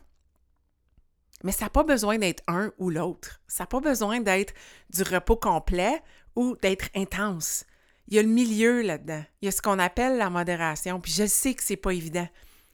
Mais 1.43 1.51
ça 1.51 1.65
n'a 1.65 1.70
pas 1.70 1.84
besoin 1.84 2.20
d'être 2.20 2.43
un 2.48 2.72
ou 2.77 2.91
l'autre. 2.91 3.41
Ça 3.48 3.63
n'a 3.63 3.67
pas 3.67 3.79
besoin 3.79 4.20
d'être 4.20 4.53
du 4.91 5.01
repos 5.01 5.38
complet 5.38 6.03
ou 6.36 6.55
d'être 6.62 6.89
intense 6.96 7.65
il 8.12 8.15
y 8.15 8.20
a 8.20 8.24
le 8.24 8.27
milieu 8.27 8.81
là-dedans. 8.81 9.24
Il 9.41 9.46
y 9.46 9.48
a 9.48 9.51
ce 9.51 9.62
qu'on 9.62 9.79
appelle 9.79 10.17
la 10.17 10.29
modération. 10.29 11.00
Puis 11.00 11.13
je 11.13 11.25
sais 11.25 11.53
que 11.53 11.63
c'est 11.63 11.77
pas 11.77 11.93
évident. 11.93 12.27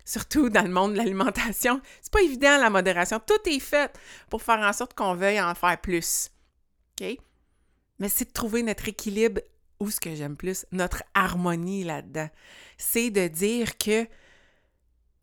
Surtout 0.07 0.49
dans 0.49 0.61
le 0.61 0.69
monde 0.69 0.93
de 0.93 0.97
l'alimentation. 0.99 1.81
C'est 2.01 2.13
pas 2.13 2.21
évident 2.21 2.57
la 2.57 2.69
modération. 2.69 3.19
Tout 3.19 3.49
est 3.49 3.59
fait 3.59 3.91
pour 4.29 4.41
faire 4.41 4.59
en 4.59 4.71
sorte 4.71 4.93
qu'on 4.93 5.15
veuille 5.15 5.41
en 5.41 5.53
faire 5.53 5.81
plus. 5.81 6.31
OK? 7.01 7.17
Mais 7.99 8.07
c'est 8.07 8.29
de 8.29 8.31
trouver 8.31 8.63
notre 8.63 8.87
équilibre 8.87 9.41
ou 9.81 9.91
ce 9.91 9.99
que 9.99 10.15
j'aime 10.15 10.37
plus, 10.37 10.65
notre 10.71 11.03
harmonie 11.13 11.83
là-dedans. 11.83 12.29
C'est 12.77 13.09
de 13.09 13.27
dire 13.27 13.77
que 13.77 14.07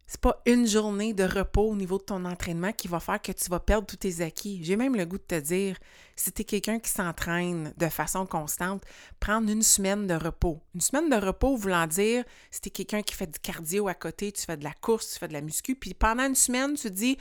c'est 0.07 0.21
pas 0.21 0.43
une 0.45 0.67
journée 0.67 1.15
de 1.15 1.25
repos 1.25 1.71
au 1.71 1.75
niveau 1.75 1.97
de 1.99 2.03
ton 2.03 2.25
entraînement 2.27 2.73
qui 2.73 2.89
va 2.89 3.01
faire 3.01 3.21
que 3.21 3.33
tu 3.33 3.49
vas 3.49 3.59
perdre 3.59 3.87
tous 3.87 3.97
tes 3.97 4.21
acquis. 4.21 4.63
J'ai 4.63 4.77
même 4.77 4.97
le 4.97 5.07
goût 5.07 5.17
de 5.17 5.23
te 5.23 5.41
dire, 5.41 5.79
si 6.15 6.31
tu 6.31 6.43
es 6.43 6.45
quelqu'un 6.45 6.79
qui 6.79 6.91
s'entraîne 6.91 7.73
de 7.77 7.89
façon 7.89 8.27
constante, 8.27 8.83
prendre 9.19 9.51
une 9.51 9.63
semaine 9.63 10.07
de 10.07 10.15
repos. 10.15 10.61
Une 10.75 10.83
semaine 10.83 11.09
de 11.09 11.17
repos 11.17 11.57
voulant 11.57 11.87
dire, 11.87 12.25
si 12.51 12.61
tu 12.61 12.69
es 12.69 12.73
quelqu'un 12.73 13.03
qui 13.03 13.15
fait 13.15 13.27
du 13.27 13.39
cardio 13.39 13.89
à 13.89 13.95
côté, 13.95 14.31
tu 14.31 14.43
fais 14.43 14.59
de 14.59 14.65
la 14.65 14.75
course, 14.75 15.15
tu 15.15 15.19
fais 15.19 15.29
de 15.29 15.33
la 15.33 15.41
muscu, 15.41 15.75
puis 15.75 15.95
pendant 15.95 16.27
une 16.27 16.35
semaine, 16.35 16.75
tu 16.75 16.91
dis, 16.91 17.17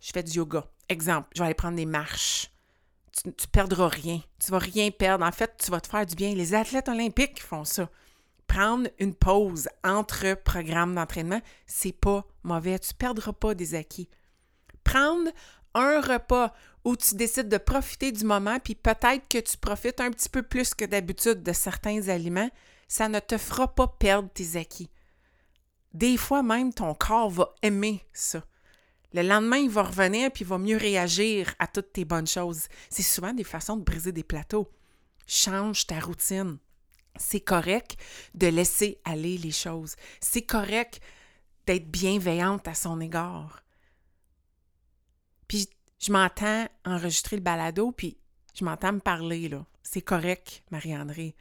je 0.00 0.12
fais 0.12 0.22
du 0.22 0.32
yoga. 0.32 0.64
Exemple, 0.88 1.28
je 1.34 1.40
vais 1.40 1.46
aller 1.46 1.54
prendre 1.54 1.76
des 1.76 1.86
marches. 1.86 2.50
Tu, 3.20 3.28
ne 3.28 3.32
perdras 3.50 3.88
rien. 3.88 4.20
Tu 4.42 4.50
vas 4.50 4.58
rien 4.58 4.90
perdre. 4.90 5.24
En 5.24 5.32
fait, 5.32 5.52
tu 5.58 5.70
vas 5.70 5.80
te 5.80 5.88
faire 5.88 6.06
du 6.06 6.14
bien. 6.14 6.34
Les 6.34 6.54
athlètes 6.54 6.88
olympiques 6.88 7.42
font 7.42 7.64
ça 7.64 7.90
prendre 8.52 8.90
une 8.98 9.14
pause 9.14 9.66
entre 9.82 10.34
programmes 10.34 10.94
d'entraînement, 10.94 11.40
c'est 11.66 11.98
pas 11.98 12.26
mauvais. 12.42 12.78
Tu 12.78 12.92
perdras 12.92 13.32
pas 13.32 13.54
des 13.54 13.74
acquis. 13.74 14.10
Prendre 14.84 15.30
un 15.72 16.02
repas 16.02 16.52
où 16.84 16.94
tu 16.94 17.14
décides 17.14 17.48
de 17.48 17.56
profiter 17.56 18.12
du 18.12 18.26
moment, 18.26 18.58
puis 18.60 18.74
peut-être 18.74 19.26
que 19.26 19.38
tu 19.38 19.56
profites 19.56 20.00
un 20.00 20.10
petit 20.10 20.28
peu 20.28 20.42
plus 20.42 20.74
que 20.74 20.84
d'habitude 20.84 21.42
de 21.42 21.52
certains 21.54 22.10
aliments, 22.10 22.50
ça 22.88 23.08
ne 23.08 23.20
te 23.20 23.38
fera 23.38 23.74
pas 23.74 23.86
perdre 23.86 24.28
tes 24.28 24.56
acquis. 24.56 24.90
Des 25.94 26.18
fois 26.18 26.42
même, 26.42 26.74
ton 26.74 26.94
corps 26.94 27.30
va 27.30 27.54
aimer 27.62 28.04
ça. 28.12 28.44
Le 29.14 29.22
lendemain, 29.22 29.56
il 29.56 29.70
va 29.70 29.84
revenir 29.84 30.30
puis 30.30 30.44
il 30.44 30.48
va 30.48 30.58
mieux 30.58 30.76
réagir 30.76 31.54
à 31.58 31.66
toutes 31.66 31.94
tes 31.94 32.04
bonnes 32.04 32.26
choses. 32.26 32.66
C'est 32.90 33.02
souvent 33.02 33.32
des 33.32 33.44
façons 33.44 33.78
de 33.78 33.84
briser 33.84 34.12
des 34.12 34.24
plateaux. 34.24 34.70
Change 35.26 35.86
ta 35.86 36.00
routine. 36.00 36.58
C'est 37.16 37.40
correct 37.40 37.96
de 38.34 38.46
laisser 38.46 39.00
aller 39.04 39.38
les 39.38 39.50
choses. 39.50 39.96
C'est 40.20 40.42
correct 40.42 41.00
d'être 41.66 41.90
bienveillante 41.90 42.66
à 42.66 42.74
son 42.74 43.00
égard. 43.00 43.62
Puis 45.48 45.68
je 45.98 46.12
m'entends 46.12 46.66
enregistrer 46.84 47.36
le 47.36 47.42
balado, 47.42 47.92
puis 47.92 48.16
je 48.54 48.64
m'entends 48.64 48.92
me 48.92 49.00
parler, 49.00 49.48
là. 49.48 49.64
C'est 49.82 50.02
correct, 50.02 50.64
Marie-André, 50.70 51.36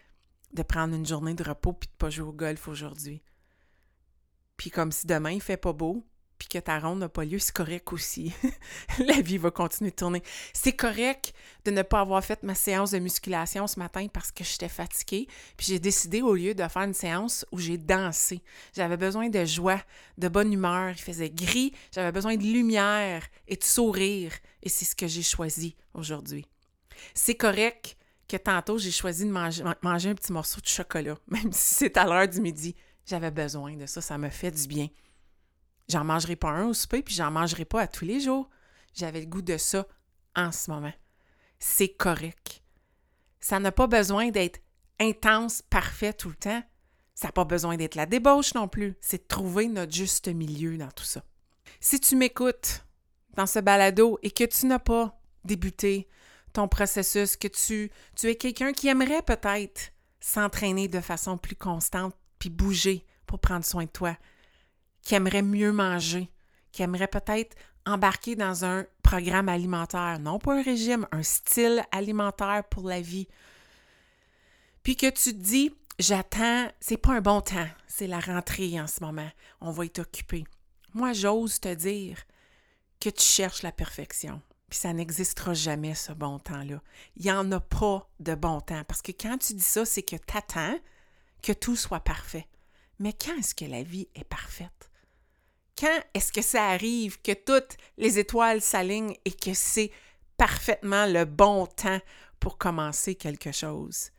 de 0.53 0.63
prendre 0.63 0.93
une 0.95 1.05
journée 1.05 1.33
de 1.33 1.43
repos 1.43 1.73
puis 1.73 1.87
de 1.87 1.95
pas 1.97 2.09
jouer 2.09 2.27
au 2.27 2.33
golf 2.33 2.67
aujourd'hui. 2.67 3.21
Puis 4.57 4.69
comme 4.69 4.91
si 4.91 5.07
demain 5.07 5.31
il 5.31 5.41
fait 5.41 5.57
pas 5.57 5.73
beau, 5.73 6.05
puis 6.41 6.47
que 6.47 6.57
ta 6.57 6.79
ronde 6.79 6.97
n'a 6.97 7.07
pas 7.07 7.23
lieu, 7.23 7.37
c'est 7.37 7.53
correct 7.53 7.93
aussi. 7.93 8.33
la 8.97 9.21
vie 9.21 9.37
va 9.37 9.51
continuer 9.51 9.91
de 9.91 9.95
tourner. 9.95 10.23
C'est 10.53 10.71
correct 10.71 11.35
de 11.65 11.69
ne 11.69 11.83
pas 11.83 11.99
avoir 11.99 12.25
fait 12.25 12.41
ma 12.41 12.55
séance 12.55 12.89
de 12.89 12.97
musculation 12.97 13.67
ce 13.67 13.77
matin 13.77 14.07
parce 14.11 14.31
que 14.31 14.43
j'étais 14.43 14.67
fatiguée. 14.67 15.27
Puis 15.55 15.67
j'ai 15.67 15.77
décidé, 15.77 16.23
au 16.23 16.33
lieu 16.33 16.55
de 16.55 16.67
faire 16.67 16.81
une 16.81 16.95
séance 16.95 17.45
où 17.51 17.59
j'ai 17.59 17.77
dansé, 17.77 18.41
j'avais 18.73 18.97
besoin 18.97 19.29
de 19.29 19.45
joie, 19.45 19.79
de 20.17 20.29
bonne 20.29 20.51
humeur. 20.51 20.89
Il 20.89 21.01
faisait 21.01 21.29
gris, 21.29 21.73
j'avais 21.93 22.11
besoin 22.11 22.35
de 22.35 22.41
lumière 22.41 23.23
et 23.47 23.55
de 23.55 23.63
sourire. 23.63 24.33
Et 24.63 24.69
c'est 24.69 24.85
ce 24.85 24.95
que 24.95 25.05
j'ai 25.05 25.21
choisi 25.21 25.75
aujourd'hui. 25.93 26.47
C'est 27.13 27.35
correct 27.35 27.97
que 28.27 28.37
tantôt, 28.37 28.79
j'ai 28.79 28.89
choisi 28.89 29.25
de 29.25 29.31
manger, 29.31 29.63
manger 29.83 30.09
un 30.09 30.15
petit 30.15 30.33
morceau 30.33 30.59
de 30.59 30.65
chocolat, 30.65 31.19
même 31.27 31.53
si 31.53 31.75
c'est 31.75 31.97
à 31.97 32.05
l'heure 32.05 32.27
du 32.27 32.41
midi. 32.41 32.75
J'avais 33.05 33.29
besoin 33.29 33.75
de 33.75 33.85
ça, 33.85 34.01
ça 34.01 34.17
me 34.17 34.29
fait 34.29 34.49
du 34.49 34.65
bien. 34.65 34.87
J'en 35.91 36.05
mangerai 36.05 36.37
pas 36.37 36.51
un 36.51 36.67
au 36.67 36.73
souper, 36.73 37.01
puis 37.01 37.13
j'en 37.13 37.31
mangerai 37.31 37.65
pas 37.65 37.81
à 37.81 37.87
tous 37.87 38.05
les 38.05 38.21
jours. 38.21 38.49
J'avais 38.93 39.19
le 39.19 39.25
goût 39.25 39.41
de 39.41 39.57
ça 39.57 39.85
en 40.37 40.53
ce 40.53 40.71
moment. 40.71 40.93
C'est 41.59 41.89
correct. 41.89 42.63
Ça 43.41 43.59
n'a 43.59 43.73
pas 43.73 43.87
besoin 43.87 44.29
d'être 44.29 44.61
intense, 45.01 45.61
parfait 45.61 46.13
tout 46.13 46.29
le 46.29 46.35
temps. 46.35 46.63
Ça 47.13 47.27
n'a 47.27 47.31
pas 47.33 47.43
besoin 47.43 47.75
d'être 47.75 47.95
la 47.95 48.05
débauche 48.05 48.53
non 48.53 48.69
plus. 48.69 48.95
C'est 49.01 49.23
de 49.23 49.27
trouver 49.27 49.67
notre 49.67 49.91
juste 49.91 50.29
milieu 50.29 50.77
dans 50.77 50.91
tout 50.91 51.03
ça. 51.03 51.23
Si 51.81 51.99
tu 51.99 52.15
m'écoutes 52.15 52.85
dans 53.35 53.45
ce 53.45 53.59
balado 53.59 54.17
et 54.23 54.31
que 54.31 54.45
tu 54.45 54.67
n'as 54.67 54.79
pas 54.79 55.19
débuté 55.43 56.07
ton 56.53 56.69
processus, 56.69 57.35
que 57.35 57.49
tu, 57.49 57.91
tu 58.15 58.27
es 58.27 58.35
quelqu'un 58.35 58.71
qui 58.71 58.87
aimerait 58.87 59.23
peut-être 59.23 59.91
s'entraîner 60.21 60.87
de 60.87 61.01
façon 61.01 61.37
plus 61.37 61.55
constante 61.57 62.15
puis 62.39 62.49
bouger 62.49 63.05
pour 63.25 63.39
prendre 63.39 63.65
soin 63.65 63.83
de 63.83 63.89
toi, 63.89 64.15
qui 65.01 65.15
aimerait 65.15 65.41
mieux 65.41 65.71
manger, 65.71 66.29
qui 66.71 66.83
aimerait 66.83 67.07
peut-être 67.07 67.55
embarquer 67.85 68.35
dans 68.35 68.63
un 68.65 68.85
programme 69.01 69.49
alimentaire, 69.49 70.19
non 70.19 70.39
pas 70.39 70.57
un 70.57 70.61
régime, 70.61 71.07
un 71.11 71.23
style 71.23 71.83
alimentaire 71.91 72.63
pour 72.69 72.87
la 72.87 73.01
vie. 73.01 73.27
Puis 74.83 74.95
que 74.95 75.09
tu 75.09 75.33
te 75.33 75.41
dis, 75.41 75.73
j'attends, 75.99 76.71
c'est 76.79 76.97
pas 76.97 77.13
un 77.13 77.21
bon 77.21 77.41
temps, 77.41 77.67
c'est 77.87 78.07
la 78.07 78.19
rentrée 78.19 78.79
en 78.79 78.87
ce 78.87 79.03
moment, 79.03 79.29
on 79.59 79.71
va 79.71 79.85
être 79.85 79.99
occupé. 79.99 80.43
Moi, 80.93 81.13
j'ose 81.13 81.59
te 81.59 81.73
dire 81.73 82.17
que 82.99 83.09
tu 83.09 83.23
cherches 83.23 83.63
la 83.63 83.71
perfection. 83.71 84.41
Puis 84.69 84.79
ça 84.79 84.93
n'existera 84.93 85.53
jamais, 85.53 85.95
ce 85.95 86.13
bon 86.13 86.39
temps-là. 86.39 86.81
Il 87.17 87.23
n'y 87.23 87.31
en 87.31 87.51
a 87.51 87.59
pas 87.59 88.09
de 88.21 88.35
bon 88.35 88.61
temps. 88.61 88.83
Parce 88.85 89.01
que 89.01 89.11
quand 89.11 89.37
tu 89.37 89.53
dis 89.53 89.63
ça, 89.63 89.83
c'est 89.83 90.01
que 90.01 90.15
tu 90.15 90.37
attends 90.37 90.79
que 91.41 91.51
tout 91.51 91.75
soit 91.75 91.99
parfait. 91.99 92.47
Mais 92.99 93.11
quand 93.11 93.37
est-ce 93.37 93.53
que 93.53 93.65
la 93.65 93.83
vie 93.83 94.07
est 94.15 94.23
parfaite? 94.23 94.90
Quand 95.77 95.99
est-ce 96.13 96.31
que 96.31 96.41
ça 96.41 96.67
arrive 96.67 97.21
que 97.21 97.33
toutes 97.33 97.77
les 97.97 98.19
étoiles 98.19 98.61
s'alignent 98.61 99.15
et 99.25 99.31
que 99.31 99.53
c'est 99.53 99.91
parfaitement 100.37 101.05
le 101.05 101.25
bon 101.25 101.65
temps 101.65 101.99
pour 102.39 102.57
commencer 102.57 103.15
quelque 103.15 103.51
chose? 103.51 104.11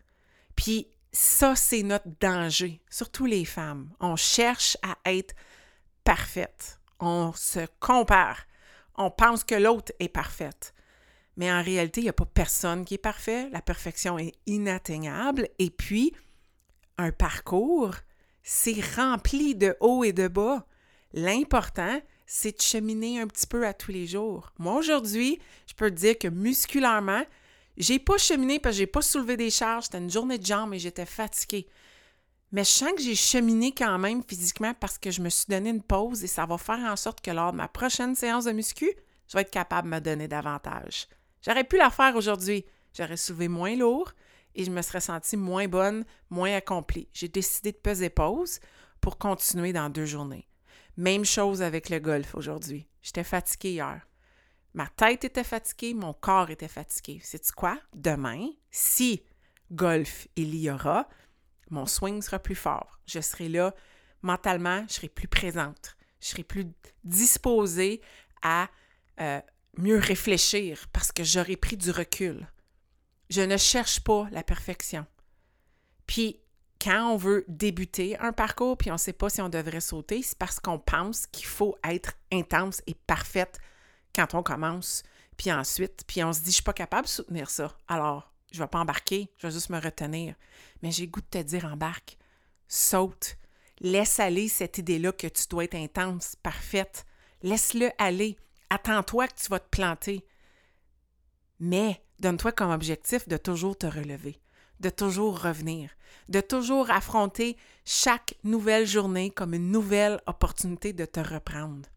Puis 0.56 0.88
ça, 1.12 1.54
c'est 1.54 1.82
notre 1.82 2.08
danger, 2.20 2.80
surtout 2.90 3.26
les 3.26 3.44
femmes. 3.44 3.90
On 4.00 4.16
cherche 4.16 4.76
à 4.82 4.96
être 5.10 5.34
parfaite. 6.04 6.80
On 7.00 7.32
se 7.34 7.66
compare. 7.80 8.46
On 8.96 9.10
pense 9.10 9.44
que 9.44 9.54
l'autre 9.54 9.92
est 9.98 10.08
parfaite. 10.08 10.74
Mais 11.36 11.50
en 11.52 11.62
réalité, 11.62 12.00
il 12.00 12.04
n'y 12.04 12.10
a 12.10 12.14
pas 12.14 12.26
personne 12.26 12.84
qui 12.84 12.94
est 12.94 12.98
parfait. 12.98 13.48
La 13.50 13.62
perfection 13.62 14.18
est 14.18 14.32
inatteignable. 14.46 15.48
Et 15.58 15.70
puis, 15.70 16.14
un 16.98 17.10
parcours, 17.10 17.94
c'est 18.42 18.80
rempli 18.96 19.54
de 19.54 19.76
hauts 19.80 20.04
et 20.04 20.12
de 20.12 20.28
bas. 20.28 20.66
L'important, 21.14 22.00
c'est 22.26 22.56
de 22.56 22.62
cheminer 22.62 23.20
un 23.20 23.26
petit 23.26 23.46
peu 23.46 23.66
à 23.66 23.74
tous 23.74 23.90
les 23.90 24.06
jours. 24.06 24.52
Moi, 24.58 24.74
aujourd'hui, 24.74 25.38
je 25.66 25.74
peux 25.74 25.90
te 25.90 25.96
dire 25.96 26.18
que 26.18 26.28
musculairement, 26.28 27.24
j'ai 27.76 27.98
pas 27.98 28.18
cheminé 28.18 28.58
parce 28.58 28.76
que 28.76 28.78
j'ai 28.78 28.86
pas 28.86 29.02
soulevé 29.02 29.36
des 29.36 29.50
charges. 29.50 29.84
C'était 29.84 29.98
une 29.98 30.10
journée 30.10 30.38
de 30.38 30.46
jambes 30.46 30.74
et 30.74 30.78
j'étais 30.78 31.06
fatiguée. 31.06 31.66
Mais 32.50 32.64
je 32.64 32.70
sens 32.70 32.92
que 32.92 33.02
j'ai 33.02 33.14
cheminé 33.14 33.72
quand 33.72 33.98
même 33.98 34.22
physiquement 34.26 34.74
parce 34.74 34.98
que 34.98 35.10
je 35.10 35.22
me 35.22 35.30
suis 35.30 35.46
donné 35.48 35.70
une 35.70 35.82
pause 35.82 36.22
et 36.22 36.26
ça 36.26 36.44
va 36.44 36.58
faire 36.58 36.78
en 36.78 36.96
sorte 36.96 37.22
que 37.22 37.30
lors 37.30 37.52
de 37.52 37.56
ma 37.56 37.68
prochaine 37.68 38.14
séance 38.14 38.44
de 38.44 38.52
muscu, 38.52 38.92
je 39.28 39.36
vais 39.36 39.42
être 39.42 39.50
capable 39.50 39.88
de 39.88 39.94
me 39.94 40.00
donner 40.00 40.28
davantage. 40.28 41.08
J'aurais 41.40 41.64
pu 41.64 41.78
la 41.78 41.90
faire 41.90 42.14
aujourd'hui. 42.14 42.66
J'aurais 42.94 43.16
soulevé 43.16 43.48
moins 43.48 43.74
lourd 43.74 44.12
et 44.54 44.64
je 44.64 44.70
me 44.70 44.82
serais 44.82 45.00
sentie 45.00 45.38
moins 45.38 45.66
bonne, 45.66 46.04
moins 46.28 46.54
accomplie. 46.54 47.08
J'ai 47.14 47.28
décidé 47.28 47.72
de 47.72 47.78
peser 47.78 48.10
pause 48.10 48.60
pour 49.00 49.16
continuer 49.16 49.72
dans 49.72 49.88
deux 49.88 50.04
journées. 50.04 50.46
Même 50.96 51.24
chose 51.24 51.62
avec 51.62 51.88
le 51.88 51.98
golf 51.98 52.34
aujourd'hui. 52.34 52.88
J'étais 53.02 53.24
fatiguée 53.24 53.72
hier. 53.72 54.06
Ma 54.74 54.86
tête 54.86 55.24
était 55.24 55.44
fatiguée, 55.44 55.94
mon 55.94 56.14
corps 56.14 56.50
était 56.50 56.68
fatigué. 56.68 57.20
Sais-tu 57.22 57.52
quoi? 57.52 57.78
Demain, 57.94 58.48
si 58.70 59.22
golf 59.70 60.28
il 60.36 60.54
y 60.54 60.70
aura, 60.70 61.08
mon 61.70 61.86
swing 61.86 62.22
sera 62.22 62.38
plus 62.38 62.54
fort. 62.54 63.00
Je 63.06 63.20
serai 63.20 63.48
là 63.48 63.74
mentalement, 64.22 64.84
je 64.88 64.94
serai 64.94 65.08
plus 65.08 65.28
présente. 65.28 65.96
Je 66.20 66.28
serai 66.28 66.44
plus 66.44 66.66
disposée 67.04 68.00
à 68.42 68.68
euh, 69.20 69.40
mieux 69.76 69.98
réfléchir 69.98 70.86
parce 70.92 71.12
que 71.12 71.24
j'aurai 71.24 71.56
pris 71.56 71.76
du 71.76 71.90
recul. 71.90 72.46
Je 73.30 73.40
ne 73.40 73.56
cherche 73.56 74.00
pas 74.00 74.28
la 74.30 74.42
perfection. 74.42 75.06
Puis, 76.06 76.41
quand 76.82 77.12
on 77.12 77.16
veut 77.16 77.44
débuter 77.46 78.18
un 78.18 78.32
parcours, 78.32 78.76
puis 78.76 78.90
on 78.90 78.94
ne 78.94 78.98
sait 78.98 79.12
pas 79.12 79.30
si 79.30 79.40
on 79.40 79.48
devrait 79.48 79.80
sauter, 79.80 80.20
c'est 80.22 80.36
parce 80.36 80.58
qu'on 80.58 80.80
pense 80.80 81.26
qu'il 81.26 81.46
faut 81.46 81.76
être 81.84 82.14
intense 82.32 82.82
et 82.88 82.94
parfaite 82.94 83.60
quand 84.14 84.34
on 84.34 84.42
commence. 84.42 85.04
Puis 85.36 85.52
ensuite, 85.52 86.02
puis 86.06 86.24
on 86.24 86.32
se 86.32 86.40
dit, 86.40 86.50
je 86.50 86.54
suis 86.54 86.62
pas 86.62 86.72
capable 86.72 87.04
de 87.04 87.10
soutenir 87.10 87.48
ça. 87.50 87.76
Alors, 87.86 88.32
je 88.50 88.58
ne 88.58 88.64
vais 88.64 88.68
pas 88.68 88.80
embarquer, 88.80 89.30
je 89.38 89.46
vais 89.46 89.52
juste 89.52 89.70
me 89.70 89.80
retenir. 89.80 90.34
Mais 90.82 90.90
j'ai 90.90 91.06
goût 91.06 91.20
de 91.20 91.26
te 91.26 91.38
dire, 91.38 91.66
embarque, 91.66 92.18
saute, 92.66 93.36
laisse 93.80 94.18
aller 94.18 94.48
cette 94.48 94.78
idée-là 94.78 95.12
que 95.12 95.28
tu 95.28 95.44
dois 95.48 95.64
être 95.64 95.76
intense, 95.76 96.36
parfaite. 96.42 97.06
Laisse-le 97.42 97.90
aller. 97.98 98.36
Attends-toi 98.70 99.28
que 99.28 99.40
tu 99.40 99.48
vas 99.48 99.60
te 99.60 99.68
planter. 99.68 100.26
Mais 101.60 102.02
donne-toi 102.18 102.50
comme 102.50 102.70
objectif 102.70 103.28
de 103.28 103.36
toujours 103.36 103.78
te 103.78 103.86
relever, 103.86 104.40
de 104.82 104.90
toujours 104.90 105.40
revenir, 105.40 105.90
de 106.28 106.40
toujours 106.40 106.90
affronter 106.90 107.56
chaque 107.84 108.34
nouvelle 108.44 108.86
journée 108.86 109.30
comme 109.30 109.54
une 109.54 109.70
nouvelle 109.70 110.20
opportunité 110.26 110.92
de 110.92 111.04
te 111.04 111.20
reprendre. 111.20 111.88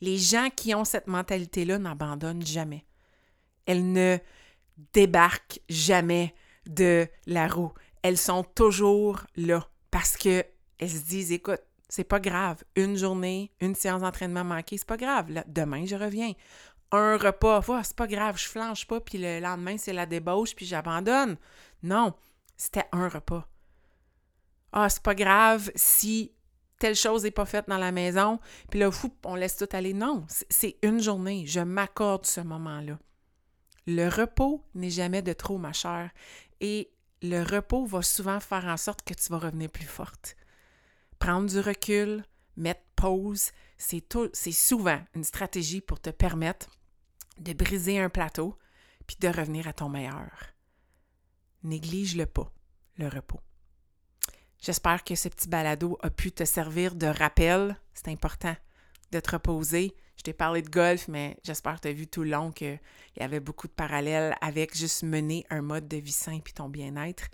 Les 0.00 0.16
gens 0.16 0.48
qui 0.54 0.74
ont 0.74 0.84
cette 0.84 1.06
mentalité-là 1.06 1.78
n'abandonnent 1.78 2.46
jamais. 2.46 2.84
Elles 3.66 3.92
ne 3.92 4.18
débarquent 4.92 5.60
jamais 5.68 6.34
de 6.66 7.06
la 7.26 7.46
roue. 7.46 7.72
Elles 8.02 8.18
sont 8.18 8.44
toujours 8.44 9.20
là 9.36 9.68
parce 9.90 10.16
qu'elles 10.16 10.46
se 10.80 11.04
disent 11.04 11.32
écoute, 11.32 11.60
c'est 11.88 12.04
pas 12.04 12.20
grave. 12.20 12.62
Une 12.76 12.96
journée, 12.96 13.50
une 13.60 13.74
séance 13.74 14.02
d'entraînement 14.02 14.44
manquée, 14.44 14.78
c'est 14.78 14.86
pas 14.86 14.96
grave. 14.96 15.26
demain, 15.46 15.84
je 15.84 15.96
reviens. 15.96 16.32
Un 16.90 17.18
repas, 17.18 17.62
c'est 17.82 17.96
pas 17.96 18.06
grave, 18.06 18.38
je 18.38 18.48
flanche 18.48 18.86
pas, 18.86 19.00
puis 19.00 19.18
le 19.18 19.40
lendemain, 19.40 19.76
c'est 19.76 19.92
la 19.92 20.06
débauche, 20.06 20.54
puis 20.54 20.64
j'abandonne. 20.64 21.36
Non, 21.82 22.14
c'était 22.56 22.86
un 22.92 23.08
repas. 23.08 23.46
Ah, 24.72 24.88
c'est 24.88 25.02
pas 25.02 25.14
grave 25.14 25.70
si 25.74 26.32
telle 26.78 26.94
chose 26.94 27.24
n'est 27.24 27.30
pas 27.30 27.44
faite 27.44 27.68
dans 27.68 27.78
la 27.78 27.92
maison, 27.92 28.38
puis 28.70 28.80
là, 28.80 28.90
fou, 28.90 29.12
on 29.24 29.34
laisse 29.34 29.56
tout 29.56 29.68
aller. 29.72 29.92
Non, 29.92 30.26
c'est 30.48 30.78
une 30.82 31.02
journée. 31.02 31.44
Je 31.46 31.60
m'accorde 31.60 32.24
ce 32.24 32.40
moment-là. 32.40 32.98
Le 33.86 34.08
repos 34.08 34.64
n'est 34.74 34.90
jamais 34.90 35.22
de 35.22 35.32
trop, 35.32 35.58
ma 35.58 35.72
chère. 35.72 36.10
Et 36.60 36.90
le 37.20 37.42
repos 37.42 37.84
va 37.84 38.02
souvent 38.02 38.40
faire 38.40 38.66
en 38.66 38.76
sorte 38.76 39.02
que 39.02 39.14
tu 39.14 39.30
vas 39.30 39.38
revenir 39.38 39.70
plus 39.70 39.86
forte. 39.86 40.36
Prendre 41.18 41.48
du 41.50 41.58
recul, 41.58 42.24
mettre 42.56 42.82
pause, 42.96 43.50
c'est 43.76 44.52
souvent 44.52 45.00
une 45.14 45.24
stratégie 45.24 45.80
pour 45.80 46.00
te 46.00 46.10
permettre 46.10 46.77
de 47.38 47.52
briser 47.52 47.98
un 47.98 48.08
plateau 48.08 48.56
puis 49.06 49.16
de 49.20 49.28
revenir 49.28 49.66
à 49.66 49.72
ton 49.72 49.88
meilleur. 49.88 50.30
Néglige-le 51.62 52.26
pas, 52.26 52.52
le 52.96 53.08
repos. 53.08 53.40
J'espère 54.60 55.04
que 55.04 55.14
ce 55.14 55.28
petit 55.28 55.48
balado 55.48 55.98
a 56.02 56.10
pu 56.10 56.32
te 56.32 56.44
servir 56.44 56.94
de 56.94 57.06
rappel. 57.06 57.76
C'est 57.94 58.08
important 58.08 58.56
de 59.12 59.20
te 59.20 59.30
reposer. 59.30 59.94
Je 60.16 60.22
t'ai 60.22 60.32
parlé 60.32 60.62
de 60.62 60.68
golf, 60.68 61.06
mais 61.06 61.36
j'espère 61.44 61.76
que 61.76 61.82
tu 61.82 61.88
as 61.88 61.92
vu 61.92 62.08
tout 62.08 62.24
le 62.24 62.30
long 62.30 62.50
qu'il 62.50 62.80
y 63.16 63.22
avait 63.22 63.40
beaucoup 63.40 63.68
de 63.68 63.72
parallèles 63.72 64.34
avec 64.40 64.76
juste 64.76 65.04
mener 65.04 65.46
un 65.48 65.62
mode 65.62 65.86
de 65.86 65.96
vie 65.96 66.12
sain 66.12 66.40
puis 66.40 66.52
ton 66.52 66.68
bien-être. 66.68 67.28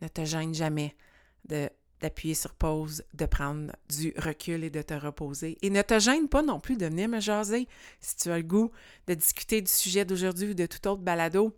Ne 0.00 0.08
te 0.08 0.24
gêne 0.24 0.54
jamais 0.54 0.96
de 1.44 1.68
d'appuyer 2.00 2.34
sur 2.34 2.54
pause, 2.54 3.02
de 3.14 3.26
prendre 3.26 3.72
du 3.88 4.12
recul 4.16 4.64
et 4.64 4.70
de 4.70 4.82
te 4.82 4.94
reposer. 4.94 5.58
Et 5.62 5.70
ne 5.70 5.82
te 5.82 5.98
gêne 5.98 6.28
pas 6.28 6.42
non 6.42 6.60
plus 6.60 6.76
de 6.76 6.86
venir 6.86 7.08
me 7.08 7.20
jaser 7.20 7.68
si 8.00 8.16
tu 8.16 8.30
as 8.30 8.36
le 8.36 8.42
goût 8.42 8.70
de 9.06 9.14
discuter 9.14 9.60
du 9.60 9.70
sujet 9.70 10.04
d'aujourd'hui 10.04 10.50
ou 10.50 10.54
de 10.54 10.66
tout 10.66 10.86
autre 10.88 11.02
balado 11.02 11.54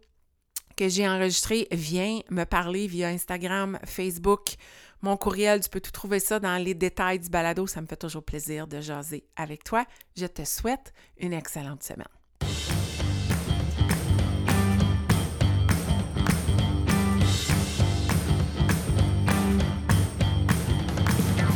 que 0.77 0.89
j'ai 0.89 1.09
enregistré, 1.09 1.67
viens 1.73 2.21
me 2.31 2.45
parler 2.45 2.87
via 2.87 3.09
Instagram, 3.09 3.79
Facebook, 3.85 4.57
mon 5.03 5.17
courriel, 5.17 5.61
tu 5.61 5.71
peux 5.71 5.81
tout 5.81 5.91
trouver 5.91 6.21
ça 6.21 6.39
dans 6.39 6.63
les 6.63 6.75
détails 6.75 7.19
du 7.19 7.29
balado. 7.29 7.67
Ça 7.67 7.81
me 7.81 7.87
fait 7.87 7.97
toujours 7.97 8.23
plaisir 8.23 8.67
de 8.67 8.81
jaser 8.81 9.25
avec 9.37 9.65
toi. 9.65 9.87
Je 10.17 10.27
te 10.27 10.45
souhaite 10.45 10.93
une 11.19 11.33
excellente 11.33 11.83
semaine. 11.83 12.16